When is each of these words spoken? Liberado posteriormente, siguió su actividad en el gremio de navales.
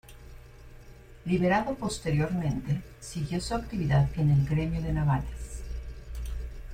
Liberado 1.25 1.75
posteriormente, 1.75 2.81
siguió 2.99 3.39
su 3.39 3.53
actividad 3.53 4.09
en 4.17 4.31
el 4.31 4.47
gremio 4.47 4.81
de 4.81 4.93
navales. 4.93 5.61